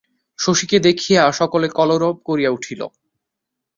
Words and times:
শশীকে 0.39 0.77
দেখিয়া 0.79 1.21
সকলে 1.31 1.67
কলরব 1.69 2.15
করিয়া 2.27 2.51
উঠিল। 2.51 2.81